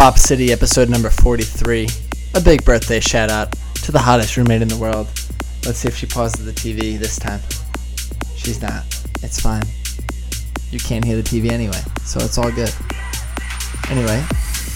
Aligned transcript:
Bop 0.00 0.16
City 0.16 0.50
episode 0.50 0.88
number 0.88 1.10
43. 1.10 1.86
A 2.34 2.40
big 2.40 2.64
birthday 2.64 3.00
shout 3.00 3.28
out 3.28 3.52
to 3.82 3.92
the 3.92 3.98
hottest 3.98 4.34
roommate 4.34 4.62
in 4.62 4.68
the 4.68 4.78
world. 4.78 5.06
Let's 5.66 5.76
see 5.76 5.88
if 5.88 5.94
she 5.94 6.06
pauses 6.06 6.46
the 6.46 6.52
TV 6.52 6.98
this 6.98 7.18
time. 7.18 7.38
She's 8.34 8.62
not. 8.62 8.84
It's 9.22 9.38
fine. 9.38 9.62
You 10.70 10.78
can't 10.78 11.04
hear 11.04 11.16
the 11.16 11.22
TV 11.22 11.50
anyway, 11.50 11.82
so 12.02 12.18
it's 12.20 12.38
all 12.38 12.50
good. 12.50 12.72
Anyway, 13.90 14.24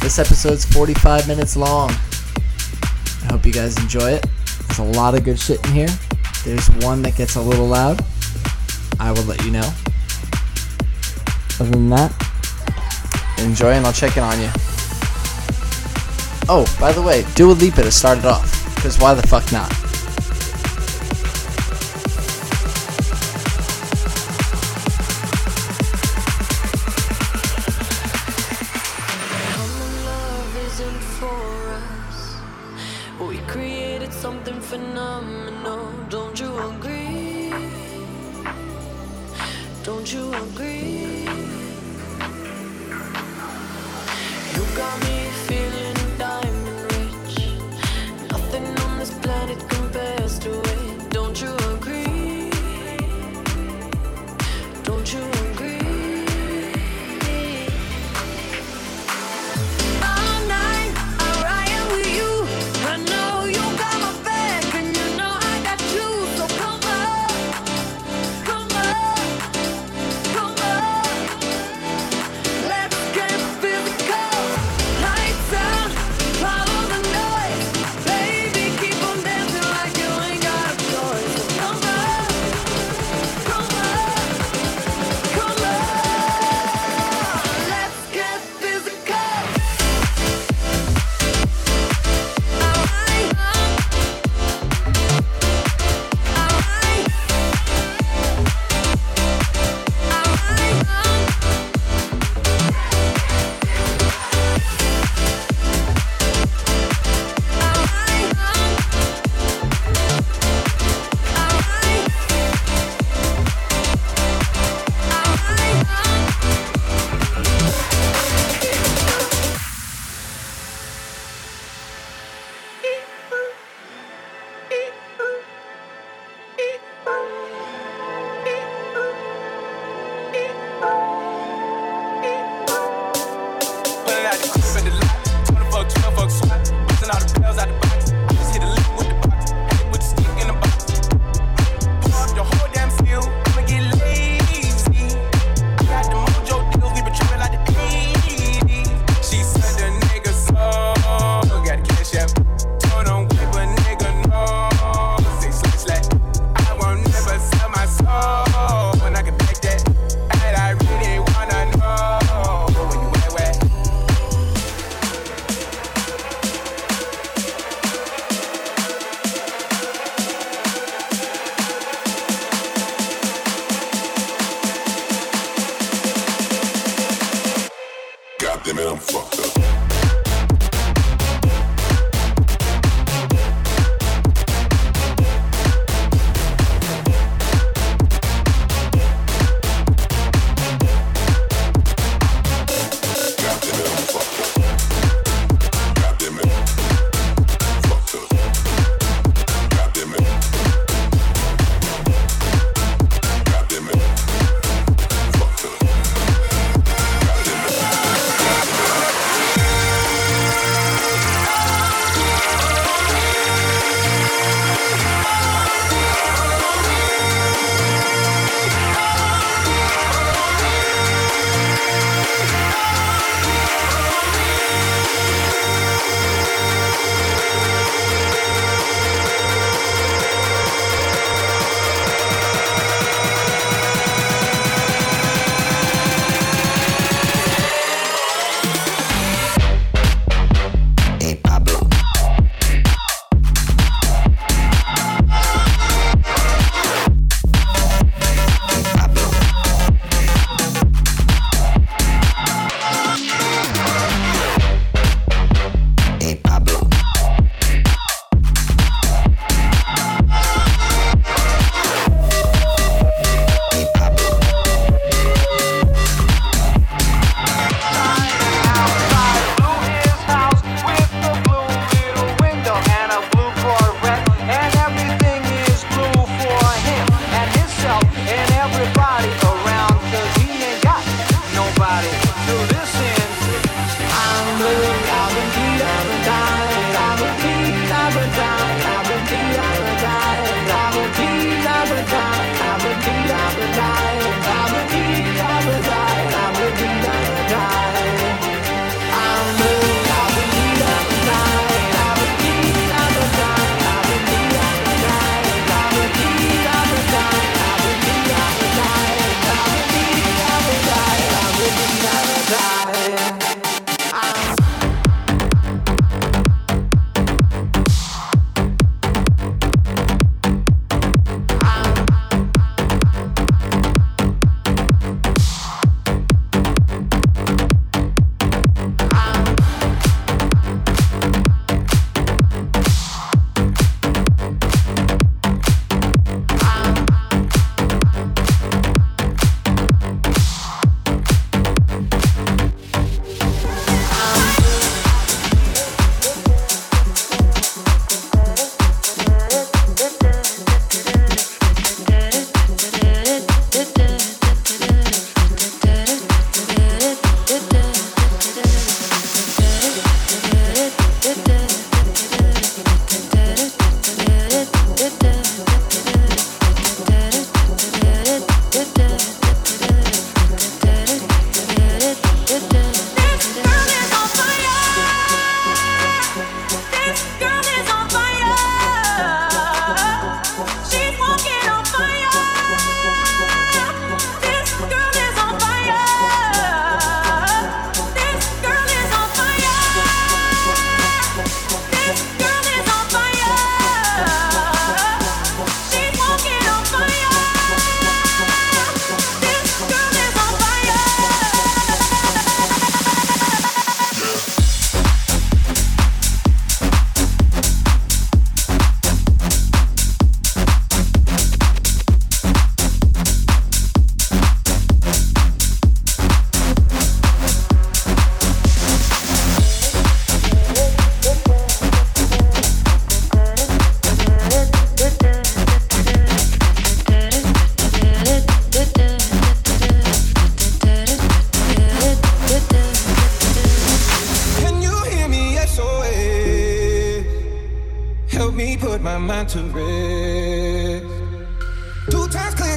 this 0.02 0.18
episode's 0.18 0.66
45 0.66 1.26
minutes 1.26 1.56
long. 1.56 1.88
I 1.88 3.28
hope 3.30 3.46
you 3.46 3.52
guys 3.52 3.78
enjoy 3.78 4.10
it. 4.10 4.26
There's 4.66 4.80
a 4.80 4.98
lot 4.98 5.14
of 5.14 5.24
good 5.24 5.40
shit 5.40 5.64
in 5.68 5.72
here. 5.72 5.98
There's 6.44 6.68
one 6.84 7.00
that 7.00 7.16
gets 7.16 7.36
a 7.36 7.40
little 7.40 7.66
loud. 7.66 8.04
I 9.00 9.10
will 9.10 9.24
let 9.24 9.42
you 9.42 9.52
know. 9.52 9.72
Other 11.58 11.70
than 11.70 11.88
that, 11.88 12.12
enjoy 13.38 13.70
and 13.70 13.86
I'll 13.86 13.92
check 13.94 14.18
in 14.18 14.22
on 14.22 14.38
you. 14.38 14.50
Oh, 16.46 16.66
by 16.78 16.92
the 16.92 17.00
way, 17.00 17.24
do 17.34 17.50
a 17.50 17.52
leap 17.52 17.76
Lipa 17.76 17.84
to 17.84 17.90
start 17.90 18.18
it 18.18 18.26
off, 18.26 18.74
because 18.74 18.98
why 18.98 19.14
the 19.14 19.26
fuck 19.26 19.50
not? 19.50 19.83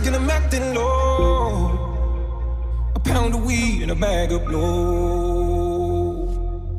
And 0.06 0.16
I'm 0.16 0.30
acting 0.30 0.76
low. 0.76 1.72
A 2.96 3.00
pound 3.00 3.34
of 3.34 3.44
weed 3.44 3.82
and 3.82 3.92
a 3.92 3.96
bag 3.96 4.32
of 4.32 4.46
blow. 4.46 6.30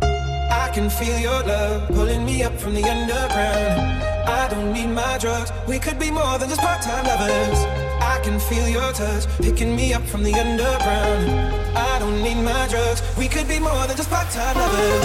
I 0.01 0.71
can 0.73 0.89
feel 0.89 1.19
your 1.19 1.43
love 1.43 1.89
pulling 1.89 2.25
me 2.25 2.43
up 2.45 2.59
from 2.59 2.75
the 2.75 2.85
underground. 2.85 4.03
I 4.27 4.49
don't 4.49 4.73
need 4.73 4.87
my 4.87 5.19
drugs. 5.19 5.53
We 5.67 5.79
could 5.79 5.99
be 5.99 6.11
more 6.11 6.39
than 6.39 6.49
just 6.49 6.61
part-time 6.61 7.05
lovers. 7.05 7.59
I 8.01 8.21
can 8.23 8.39
feel 8.39 8.67
your 8.69 8.93
touch 8.93 9.27
picking 9.43 9.75
me 9.77 9.93
up 9.93 10.05
from 10.05 10.23
the 10.23 10.33
underground. 10.33 11.29
I 11.77 11.99
don't 11.99 12.23
need 12.23 12.41
my 12.43 12.67
drugs. 12.69 13.03
We 13.19 13.29
could 13.29 13.49
be 13.49 13.59
more 13.59 13.87
than 13.89 13.97
just 13.97 14.09
part-time 14.09 14.57
lovers. 14.57 15.05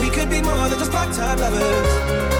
We 0.00 0.10
could 0.10 0.28
be 0.28 0.42
more 0.42 0.68
than 0.68 0.78
just 0.78 0.92
part-time 0.92 1.38
lovers. 1.38 2.39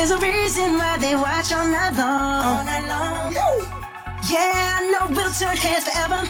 There's 0.00 0.12
a 0.12 0.16
reason 0.16 0.78
why 0.78 0.96
they 0.96 1.14
watch 1.14 1.52
all 1.52 1.68
night 1.68 1.92
long. 1.92 2.40
All 2.40 2.64
night 2.64 2.88
long. 2.88 3.36
Yeah, 4.32 4.80
I 4.80 4.88
know 4.88 5.12
we'll 5.12 5.30
turn 5.30 5.54
heads 5.60 5.84
forever. 5.84 6.24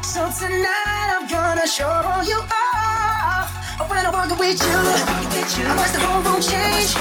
So 0.00 0.24
tonight 0.32 1.12
I'm 1.12 1.28
gonna 1.28 1.66
show 1.68 1.84
you 2.24 2.40
off. 2.48 3.52
When 3.90 4.06
I'm 4.06 4.10
walking 4.10 4.38
with 4.40 4.56
you, 4.56 4.72
I 4.72 5.76
watch 5.76 5.92
the 5.92 6.00
whole 6.00 6.24
room 6.24 6.40
change. 6.40 6.96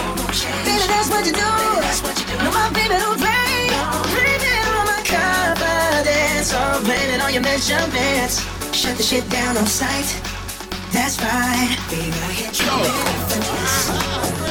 Baby, 0.68 0.84
that's 0.92 1.08
what 1.08 1.24
you 1.24 1.32
do. 1.32 1.52
No, 2.44 2.52
my 2.52 2.68
baby 2.76 3.00
don't 3.00 3.16
play. 3.16 3.72
Breathing 4.12 4.68
on 4.76 4.84
my 4.92 5.00
confidence. 5.08 6.52
Oh, 6.52 6.84
blaming 6.84 7.22
on 7.22 7.32
your 7.32 7.44
measurements. 7.44 8.44
Shut 8.76 8.98
the 8.98 9.04
shit 9.04 9.24
down 9.30 9.56
on 9.56 9.66
sight. 9.66 10.12
That's 10.92 11.16
right. 11.24 11.80
Baby, 11.88 12.12
I 12.12 12.32
hit 12.36 12.60
you 12.60 14.43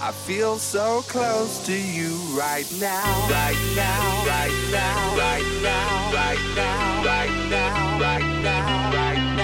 I 0.00 0.12
feel 0.12 0.58
so 0.58 1.02
close 1.08 1.58
to 1.66 1.72
you 1.72 2.14
right 2.38 2.70
now. 2.78 3.02
Right 3.28 3.58
now, 3.74 4.24
right 4.26 4.68
now, 4.70 5.16
right 5.16 5.60
now, 5.60 6.12
right 6.12 6.38
now, 6.54 7.02
right 7.04 7.48
now, 7.50 7.98
right 7.98 8.42
now, 8.42 8.92
right 8.92 9.36
now, 9.36 9.37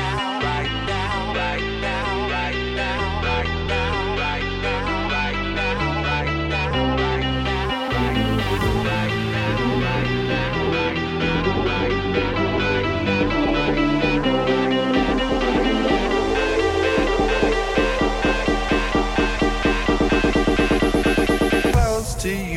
see 22.25 22.54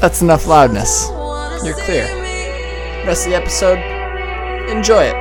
That's 0.00 0.22
enough 0.22 0.46
loudness. 0.46 1.10
You're 1.62 1.74
clear. 1.74 2.04
Rest 3.06 3.26
of 3.26 3.32
the 3.32 3.36
episode, 3.36 3.78
enjoy 4.70 5.04
it. 5.04 5.19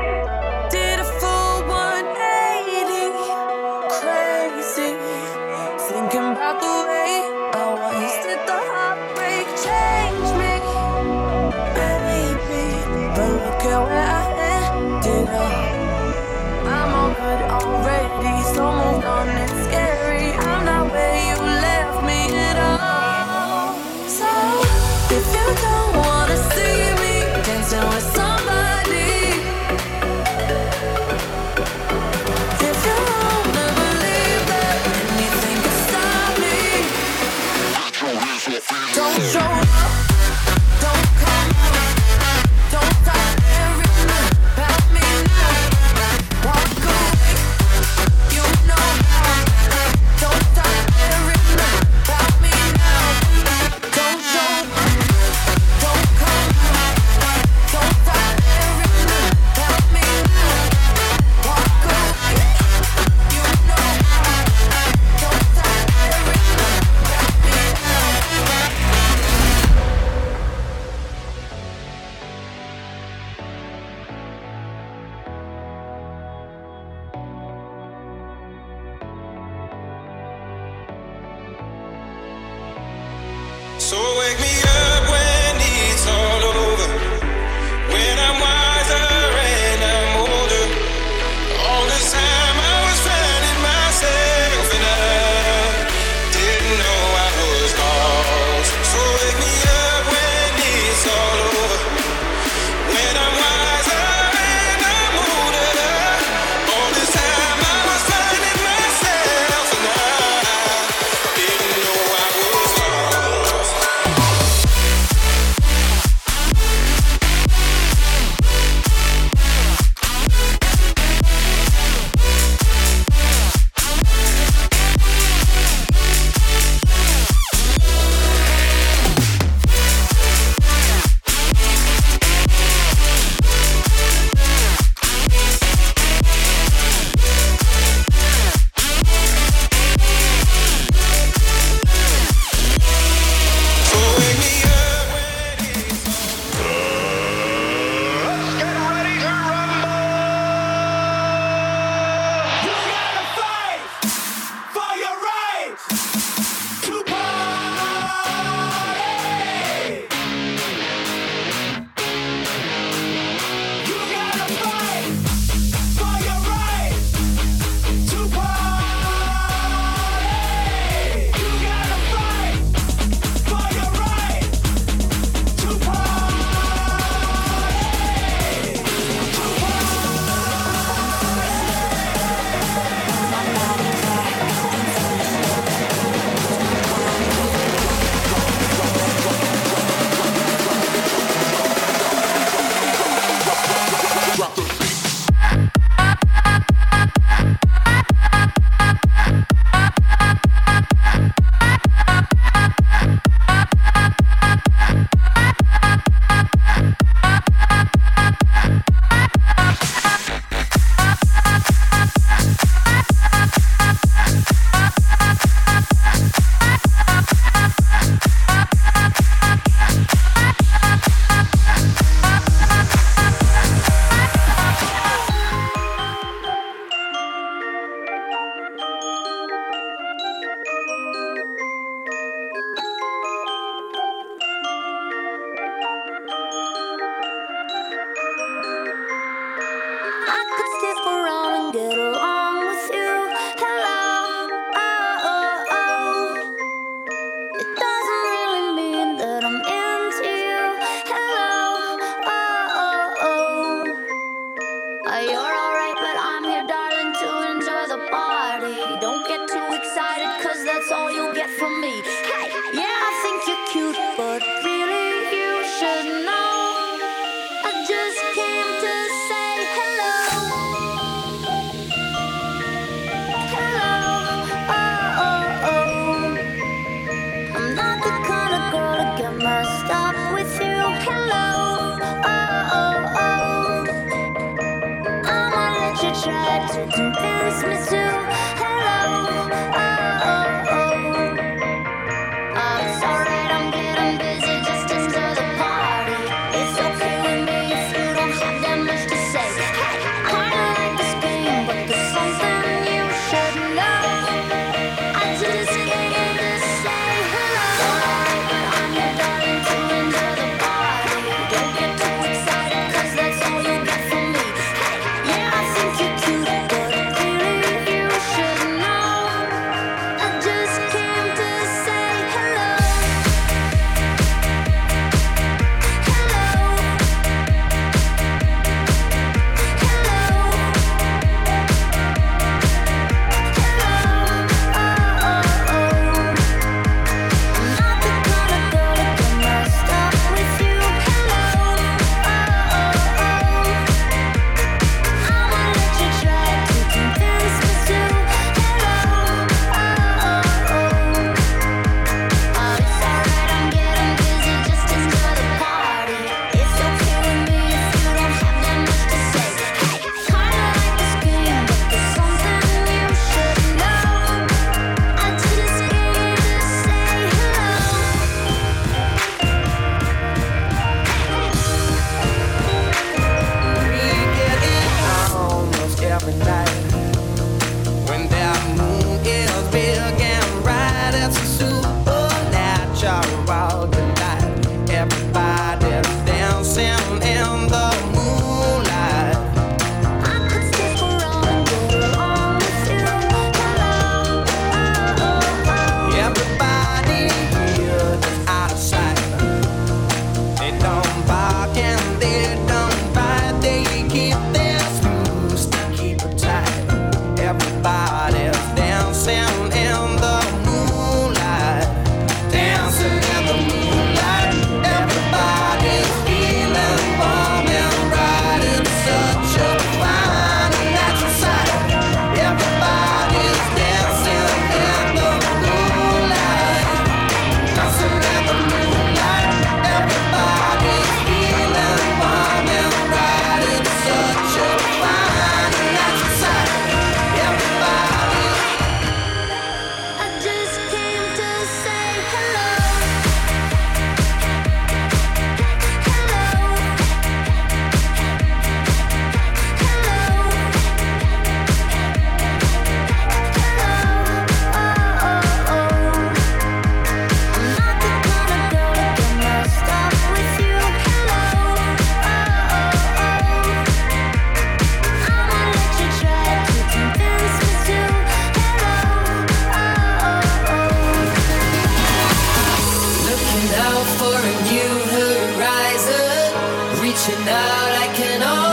I 477.92 478.08
can 478.14 478.69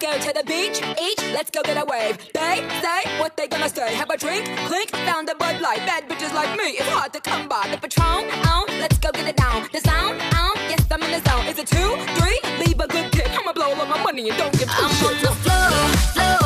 go 0.00 0.18
to 0.18 0.32
the 0.32 0.42
beach, 0.44 0.80
each, 0.98 1.22
let's 1.34 1.50
go 1.50 1.60
get 1.62 1.76
a 1.76 1.84
wave. 1.84 2.16
They 2.32 2.56
say 2.80 3.20
what 3.20 3.36
they 3.36 3.46
gonna 3.46 3.68
say. 3.68 3.94
Have 3.94 4.08
a 4.08 4.16
drink, 4.16 4.46
clink, 4.66 4.90
found 4.90 5.28
a 5.28 5.34
Bud 5.34 5.60
Light. 5.60 5.84
Bad 5.86 6.08
bitches 6.08 6.32
like 6.32 6.56
me, 6.56 6.78
it's 6.80 6.88
hard 6.88 7.12
to 7.12 7.20
come 7.20 7.48
by. 7.48 7.68
The 7.70 7.76
Patron, 7.76 8.24
on, 8.48 8.66
let's 8.80 8.98
go 8.98 9.12
get 9.12 9.28
it 9.28 9.36
down. 9.36 9.68
The 9.72 9.80
sound, 9.80 10.20
on, 10.34 10.56
yes, 10.72 10.86
I'm 10.90 11.02
in 11.02 11.10
the 11.12 11.30
zone. 11.30 11.46
Is 11.46 11.58
it 11.58 11.66
two, 11.66 11.90
three? 12.16 12.40
Leave 12.64 12.80
a 12.80 12.88
good 12.88 13.12
tip. 13.12 13.28
I'ma 13.38 13.52
blow 13.52 13.74
all 13.74 13.86
my 13.86 14.02
money 14.02 14.30
and 14.30 14.38
don't 14.38 14.52
give 14.58 14.68
two 14.68 14.84
I'm 14.84 15.06
on 15.06 15.20
the 15.20 15.32
floor, 15.42 15.70
floor. 16.14 16.39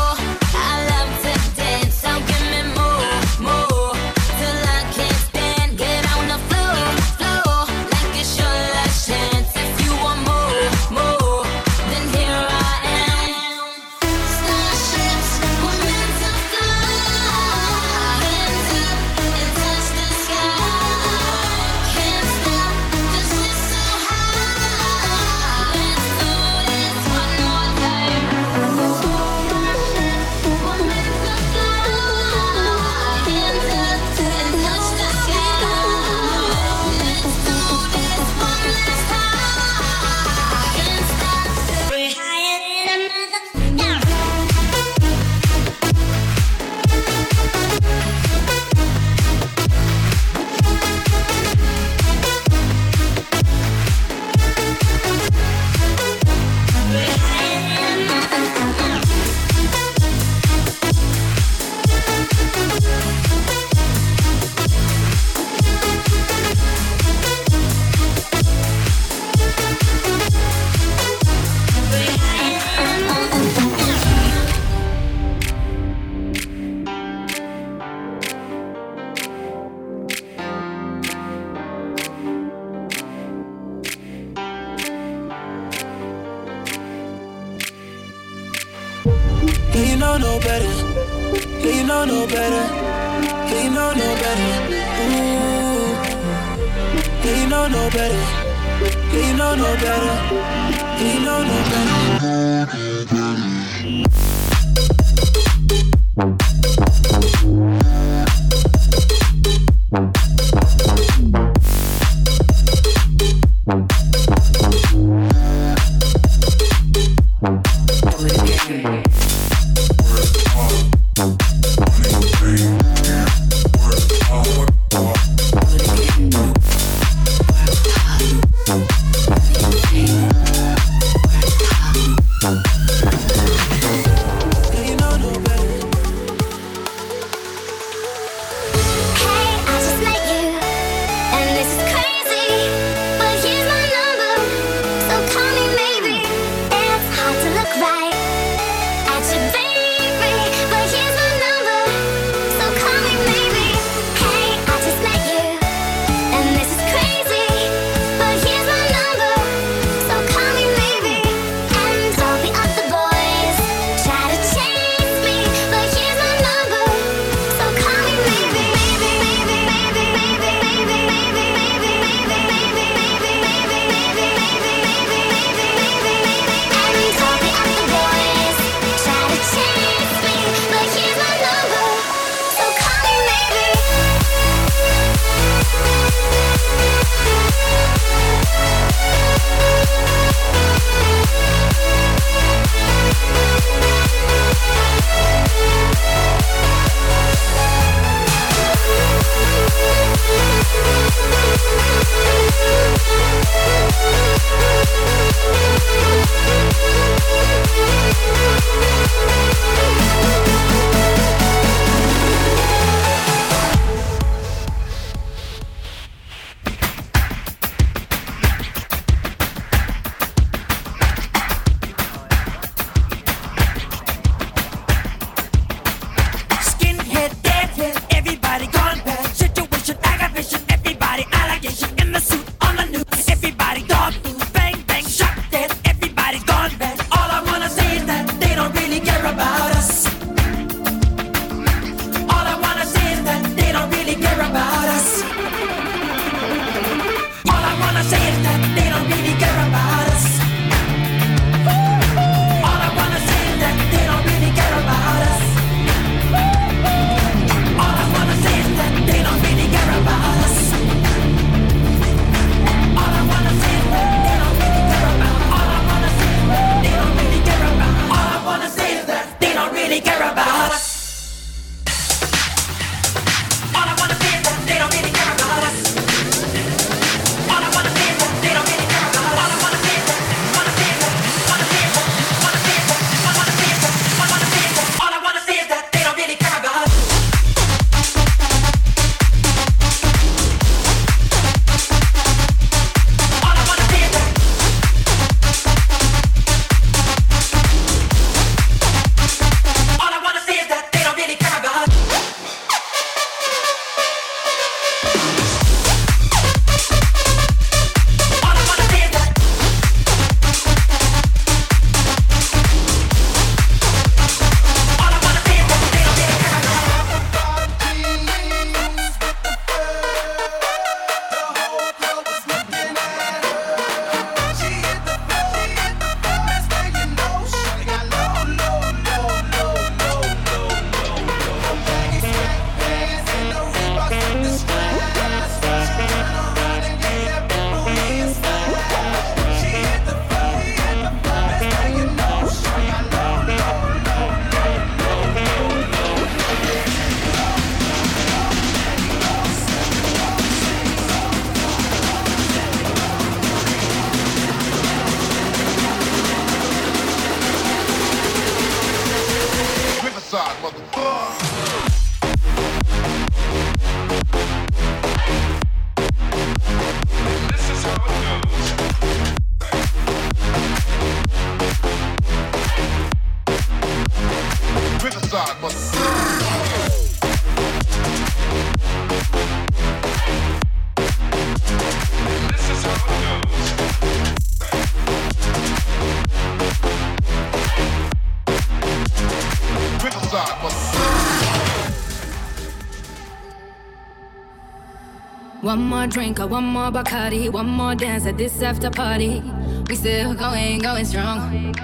One 395.75 395.89
more 395.89 396.07
drink, 396.07 396.39
or 396.39 396.47
one 396.47 396.67
more 396.67 396.93
Bacardi, 396.93 397.51
one 397.51 397.67
more 397.67 397.97
dance 397.97 398.27
at 398.27 398.39
this 398.39 398.63
after 398.63 398.91
party. 398.91 399.43
We 399.89 399.97
still 399.97 400.33
going, 400.33 400.79
going 400.79 401.05
strong. 401.05 401.75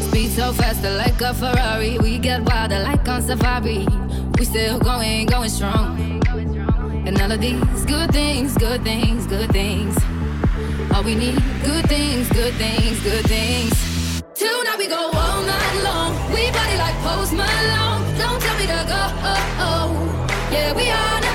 Speed 0.00 0.30
so 0.30 0.54
fast, 0.54 0.82
like 0.82 1.20
a 1.20 1.34
Ferrari. 1.34 1.98
We 1.98 2.16
get 2.16 2.40
wilder, 2.40 2.78
like 2.78 3.06
on 3.06 3.20
safari. 3.20 3.86
We 4.38 4.46
still 4.46 4.78
going, 4.78 5.26
going 5.26 5.50
strong. 5.50 6.00
And 7.06 7.20
all 7.20 7.30
of 7.30 7.42
these 7.42 7.84
good 7.84 8.10
things, 8.10 8.56
good 8.56 8.82
things, 8.82 9.26
good 9.26 9.50
things. 9.52 9.94
All 10.94 11.02
we 11.02 11.14
need, 11.14 11.42
good 11.66 11.86
things, 11.90 12.26
good 12.30 12.54
things, 12.54 13.02
good 13.02 13.26
things. 13.26 14.22
Tonight 14.34 14.78
we 14.78 14.88
go 14.88 15.10
all 15.12 15.42
night 15.42 15.76
long. 15.84 16.14
We 16.32 16.50
body 16.50 16.78
like 16.78 16.96
Post 17.04 17.34
Malone. 17.34 18.16
Don't 18.16 18.40
tell 18.40 18.56
me 18.56 18.66
to 18.66 18.80
go. 18.88 19.02
Yeah, 20.50 20.72
we 20.74 20.88
are. 20.88 21.20
Now. 21.20 21.31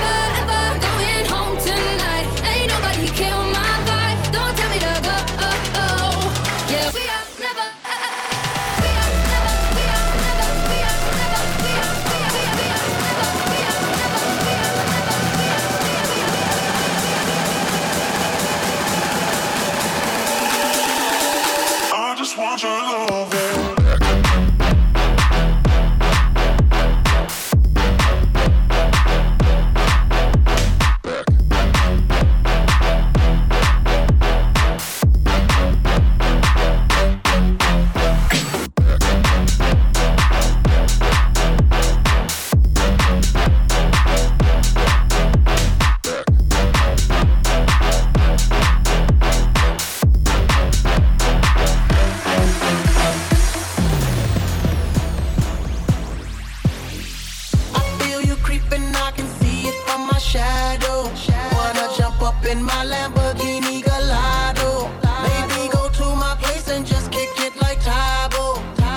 my 62.68 62.84
Lamborghini 62.92 63.82
Gallardo. 63.82 64.90
Maybe 65.26 65.68
go 65.72 65.88
to 65.88 66.06
my 66.24 66.34
place 66.40 66.68
and 66.68 66.86
just 66.86 67.10
kick 67.10 67.30
it 67.46 67.54
like 67.62 67.80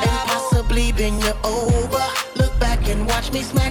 And 0.07 0.19
possibly 0.29 0.91
bend 0.91 1.23
your 1.23 1.37
over. 1.43 2.05
Look 2.35 2.53
back 2.59 2.87
and 2.89 3.07
watch 3.07 3.31
me 3.31 3.41
smack 3.43 3.70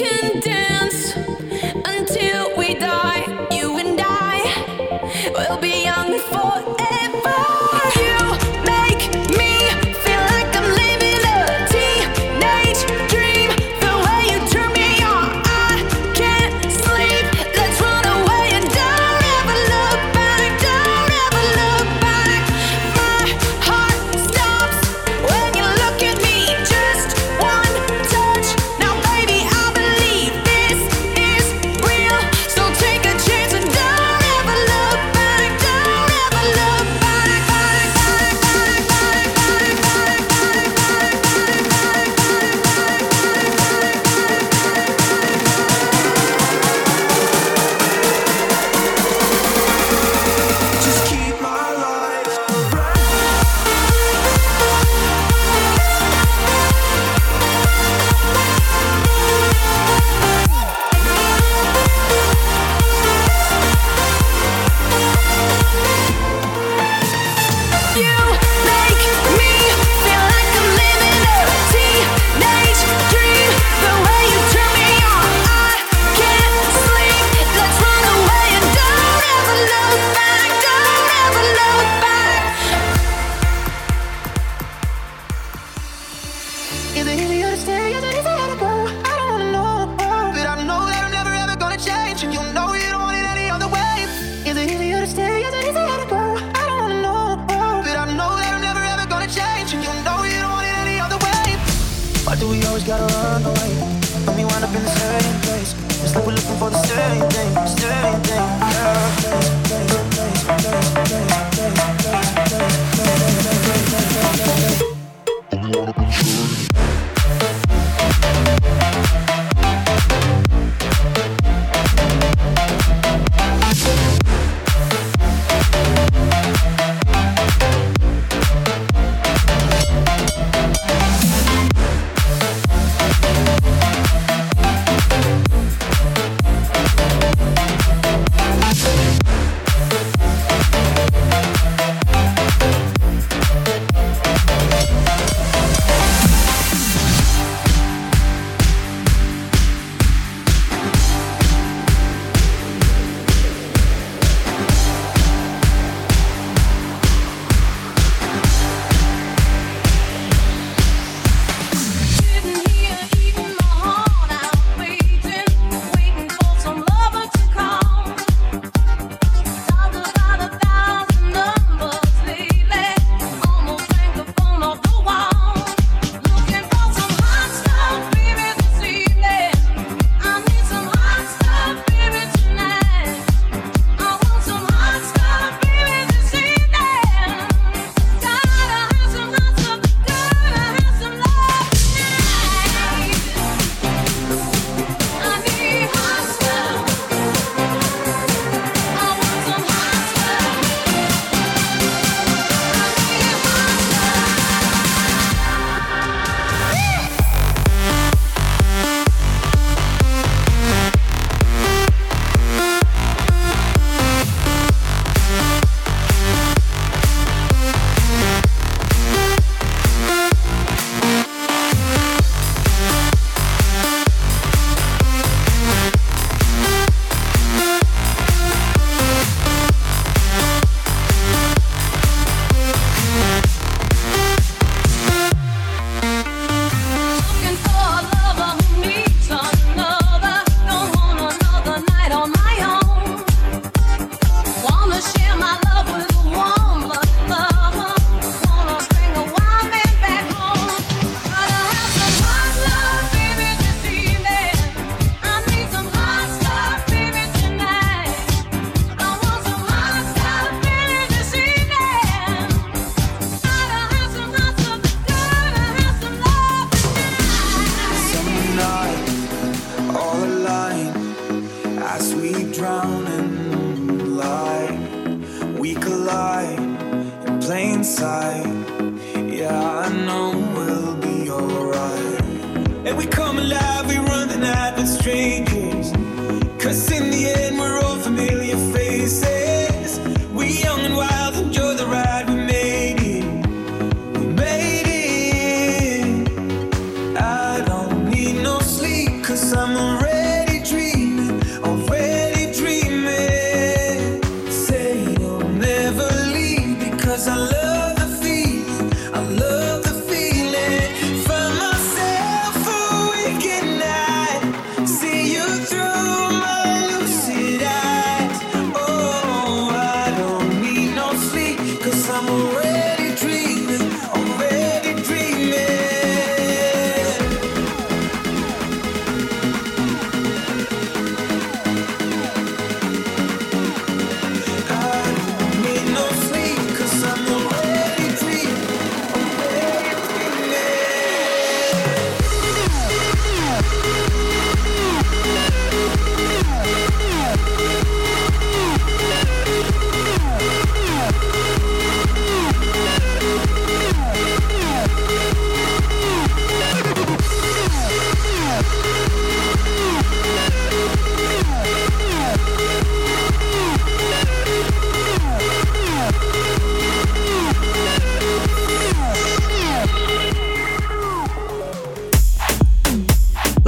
can 0.00 0.29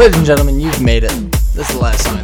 Ladies 0.03 0.17
and 0.17 0.27
gentlemen, 0.27 0.59
you've 0.59 0.83
made 0.83 1.05
it. 1.05 1.13
This 1.55 1.71
is 1.71 1.77
the 1.77 1.81
last 1.81 2.05
time. 2.05 2.22